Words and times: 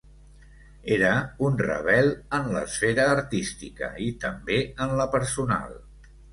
Era 0.95 1.11
un 1.49 1.59
rebel 1.59 2.09
en 2.39 2.49
l’esfera 2.57 3.07
artística 3.19 3.93
i 4.09 4.11
també 4.27 4.61
en 4.89 4.99
la 5.05 5.11
personal. 5.17 5.81